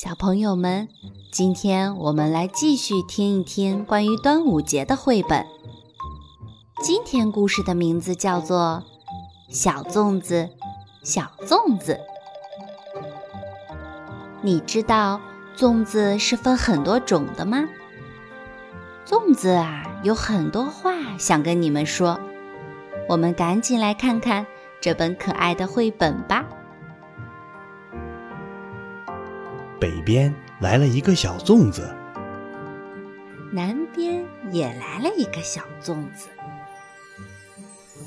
[0.00, 0.86] 小朋友们，
[1.32, 5.44] 今天我们来继续听一听关于端午节的绘本。
[6.84, 8.84] 今天故事的名字叫做
[9.52, 10.50] 《小粽子，
[11.02, 11.94] 小粽子》。
[14.40, 15.20] 你知道
[15.56, 17.68] 粽子是分很多种的吗？
[19.04, 22.20] 粽子啊，有很多话想跟你们说。
[23.08, 24.46] 我们赶紧来看看
[24.80, 26.47] 这本可爱的绘本吧。
[29.80, 31.94] 北边来了一个小粽子，
[33.52, 36.28] 南边也来了一个小粽子。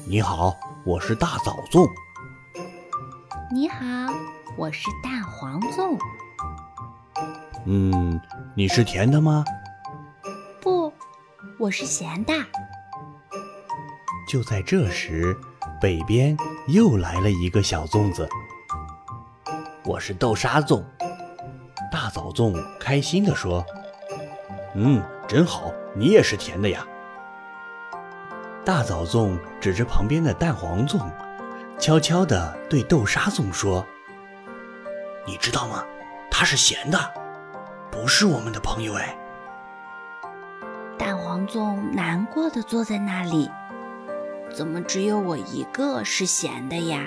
[0.05, 0.53] 你好，
[0.83, 1.89] 我是大枣粽。
[3.53, 3.79] 你好，
[4.57, 5.97] 我是蛋黄粽。
[7.65, 8.19] 嗯，
[8.53, 9.45] 你是甜的吗？
[10.59, 10.91] 不，
[11.57, 12.33] 我是咸的。
[14.27, 15.37] 就在这时，
[15.79, 16.35] 北边
[16.67, 18.27] 又来了一个小粽子。
[19.85, 20.83] 我是豆沙粽。
[21.91, 23.65] 大枣粽开心地说
[24.73, 26.87] ：“嗯，真好，你也是甜的呀。”
[28.63, 31.01] 大枣粽指着旁边的蛋黄粽，
[31.77, 33.85] 悄悄地对豆沙粽说
[35.27, 35.83] ：“你知道吗？
[36.31, 36.97] 它是咸的，
[37.91, 39.17] 不是我们的朋友哎。”
[40.97, 43.51] 蛋黄粽难过的坐在那里，
[44.55, 47.03] 怎么只有我一个是咸的呀？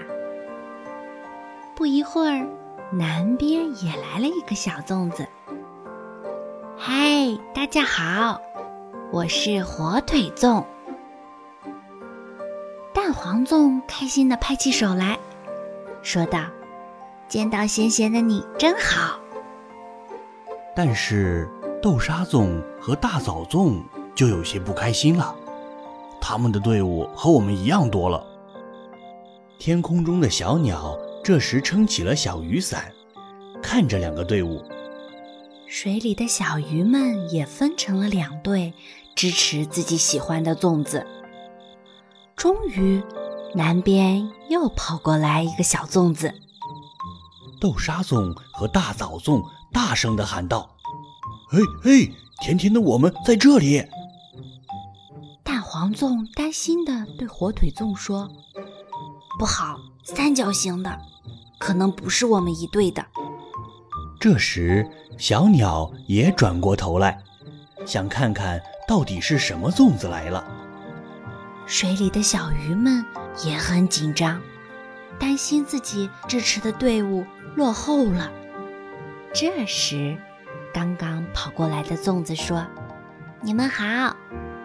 [1.75, 2.47] 不一会儿。
[2.93, 5.27] 南边也来了一个小粽子。
[6.77, 8.41] 嗨，大家好，
[9.11, 10.65] 我是火腿粽。
[12.93, 15.19] 蛋黄粽开心的拍起手来，
[16.03, 16.45] 说道
[17.27, 19.19] ：“见到咸咸的你真好。”
[20.77, 21.49] 但是
[21.83, 23.83] 豆沙粽和大枣粽
[24.15, 25.35] 就有些不开心了，
[26.21, 28.25] 他们的队伍和我们一样多了。
[29.59, 30.97] 天空中的小鸟。
[31.25, 32.93] 这时撑起了小雨伞，
[33.63, 34.63] 看着两个队伍。
[35.67, 38.75] 水里的小鱼们也分成了两队，
[39.17, 41.07] 支持自己喜欢的粽子。
[42.37, 43.03] 终于，
[43.55, 46.31] 南边又跑过来一个小粽子。
[47.59, 50.77] 豆沙粽和大枣粽大声地喊道
[51.49, 52.13] ：“嘿嘿，
[52.43, 53.83] 甜甜的我们在这里！”
[55.43, 58.31] 蛋黄粽担心地对火腿粽说
[59.41, 61.01] ：“不好，三角形的。”
[61.65, 63.03] 可能不是我们一队的。
[64.21, 64.87] 这时，
[65.17, 67.19] 小鸟也转过头来，
[67.87, 70.45] 想看看到底是什么粽子来了。
[71.65, 73.03] 水里的小鱼们
[73.47, 74.43] 也很紧张，
[75.19, 77.25] 担心自己支持的队伍
[77.57, 78.31] 落后了。
[79.33, 80.19] 这时，
[80.75, 82.63] 刚刚跑过来的粽子说
[83.41, 84.15] ：“你们好，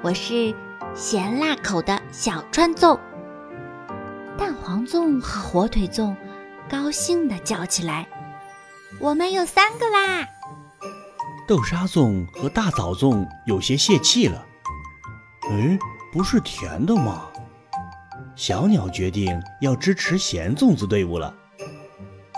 [0.01, 0.53] 我是
[0.93, 2.99] 咸辣口的小川粽。”
[4.38, 6.13] 蛋黄粽和火腿粽。
[6.69, 8.07] 高兴地叫起来
[9.02, 10.28] ：“我们有三个啦！”
[11.47, 14.46] 豆沙粽和大枣粽有些泄气了。
[15.50, 15.80] 哎，
[16.12, 17.25] 不是甜的吗？
[18.35, 21.34] 小鸟决定要支持咸粽子队伍了。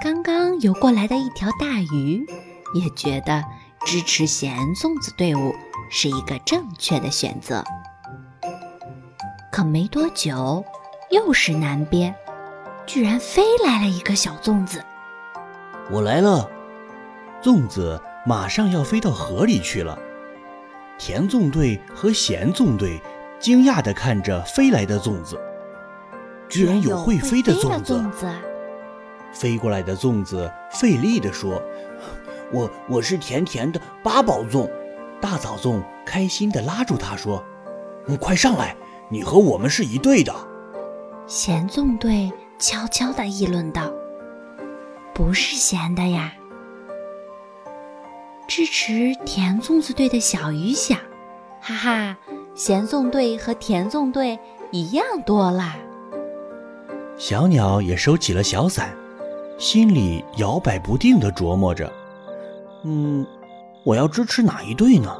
[0.01, 2.25] 刚刚游过来的一条大鱼
[2.73, 3.43] 也觉得
[3.85, 5.53] 支持咸粽子队伍
[5.89, 7.63] 是一个正确的选择。
[9.51, 10.63] 可没多久，
[11.11, 12.15] 又是南边。
[12.85, 14.83] 居然飞来了一个小粽子！
[15.89, 16.49] 我来了，
[17.41, 19.97] 粽子马上要飞到河里去了。
[20.97, 23.01] 甜粽队和咸粽队
[23.39, 25.39] 惊讶地看着飞来的粽子，
[26.49, 28.27] 居然有会飞的粽子！
[29.33, 31.61] 飞过来的粽子费力地说
[32.51, 34.69] ：“我我是甜甜的八宝粽。”
[35.21, 37.43] 大枣粽开心地拉住他说
[38.05, 38.75] ：“你快上来，
[39.07, 40.33] 你和我们是一队的。”
[41.27, 42.31] 咸粽队。
[42.61, 43.91] 悄悄地议论道
[45.15, 46.31] ：“不是咸的呀。”
[48.47, 50.99] 支持甜粽子队的小鱼想
[51.59, 52.17] ：“哈哈，
[52.53, 54.37] 咸粽队和甜粽队
[54.71, 55.75] 一样多啦。”
[57.17, 58.95] 小鸟也收起了小伞，
[59.57, 61.91] 心里摇摆不定地琢磨着
[62.85, 63.25] ：“嗯，
[63.83, 65.17] 我要支持哪一队呢？”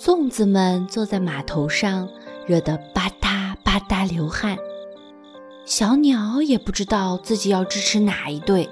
[0.00, 2.08] 粽子们坐在码头上，
[2.46, 4.56] 热得吧嗒吧嗒流汗。
[5.68, 8.70] 小鸟也不知道自己要支持哪一队。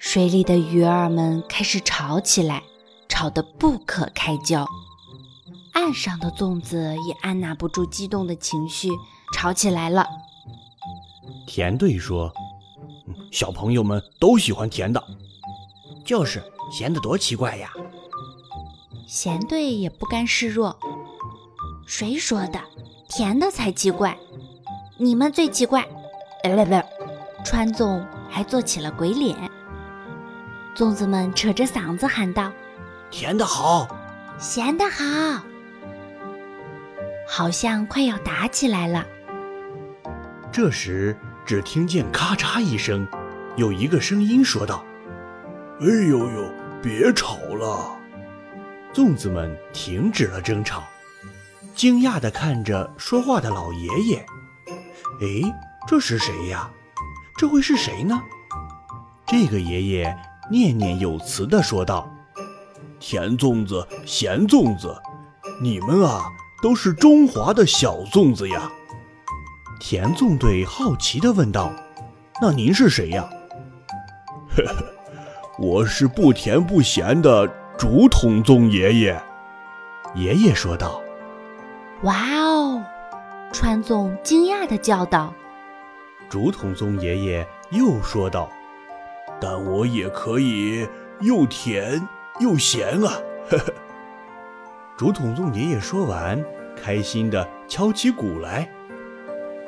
[0.00, 2.64] 水里的鱼儿们开始吵起来，
[3.08, 4.66] 吵得不可开交。
[5.74, 8.90] 岸上的粽子也按捺不住激动的情绪，
[9.32, 10.04] 吵起来了。
[11.46, 12.32] 甜队说
[13.30, 15.00] ：“小朋友们都喜欢甜的，
[16.04, 16.42] 就是
[16.72, 17.72] 咸的多奇怪呀。”
[19.06, 20.76] 咸队也不甘示弱
[21.86, 22.60] ：“谁说的？
[23.08, 24.18] 甜的才奇怪。”
[25.00, 25.86] 你们最奇怪，
[26.42, 26.82] 呃不不，
[27.44, 29.36] 川粽还做起了鬼脸。
[30.74, 32.50] 粽子们扯着嗓子喊道
[33.08, 33.86] ：“甜的好，
[34.40, 35.40] 咸的好。”
[37.30, 39.06] 好像快要打起来了。
[40.50, 41.16] 这时，
[41.46, 43.06] 只听见咔嚓一声，
[43.54, 44.84] 有一个声音说道
[45.80, 46.52] ：“哎呦呦，
[46.82, 47.96] 别吵了！”
[48.92, 50.82] 粽子们停止了争吵，
[51.76, 54.26] 惊讶地看着说话的老爷爷。
[55.20, 55.54] “哎，
[55.86, 56.70] 这是谁呀？
[57.36, 58.20] 这会是谁呢？”
[59.26, 60.16] 这个爷爷
[60.50, 62.08] 念念有词地说道
[62.98, 64.96] ：“甜粽子，咸粽子，
[65.60, 66.24] 你们啊，
[66.62, 68.70] 都是中华的小粽子呀。”
[69.78, 71.72] 甜粽队好奇地问道
[72.42, 73.28] ：“那您是谁呀
[74.56, 74.84] ？”“呵呵，
[75.58, 79.22] 我是不甜不咸的竹筒粽爷爷。”
[80.16, 81.00] 爷爷说道。
[82.02, 82.82] “哇哦！”
[83.52, 85.32] 川纵惊讶地叫道。
[86.28, 88.50] 竹筒粽爷爷又说道
[89.40, 90.86] ：“但我也可以
[91.20, 92.06] 又甜
[92.40, 93.12] 又咸啊！”
[93.48, 93.72] 呵呵。
[94.96, 96.44] 竹筒粽爷爷说完，
[96.76, 98.68] 开心地敲起鼓来。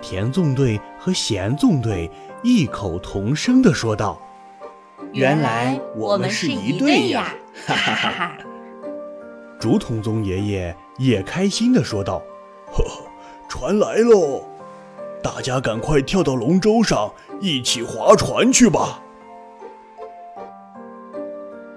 [0.03, 2.11] 甜纵队和咸纵队
[2.43, 4.21] 异口同声地说道
[5.13, 7.35] ：“原来我们是一对呀！”
[7.67, 8.37] 哈哈哈哈。
[9.59, 12.23] 竹筒粽爷爷也开心地说道
[12.73, 13.10] ：“呵呵，
[13.51, 14.45] 船来喽，
[15.21, 19.03] 大家赶快跳到龙舟上，一起划船去吧。”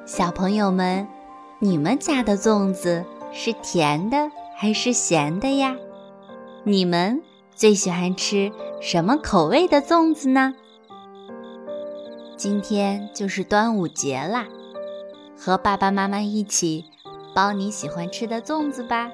[0.05, 1.07] 小朋友们，
[1.57, 3.03] 你们家的粽子
[3.33, 5.75] 是甜的还是咸的呀？
[6.63, 7.23] 你们？
[7.55, 10.53] 最喜欢吃什么口味的粽子呢？
[12.37, 14.45] 今天就是端午节啦，
[15.37, 16.85] 和爸爸妈妈一起
[17.35, 19.09] 包你喜欢吃的粽子吧。